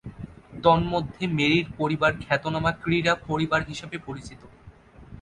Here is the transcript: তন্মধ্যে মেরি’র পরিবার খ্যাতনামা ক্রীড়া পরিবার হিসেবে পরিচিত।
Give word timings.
তন্মধ্যে 0.63 1.23
মেরি’র 1.37 1.67
পরিবার 1.77 2.11
খ্যাতনামা 2.21 2.71
ক্রীড়া 2.81 3.13
পরিবার 3.27 3.61
হিসেবে 3.63 3.97
পরিচিত। 3.97 4.41